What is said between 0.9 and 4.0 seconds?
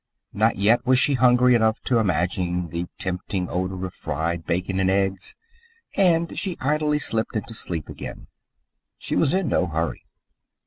she hungry enough to imagine the tempting odour of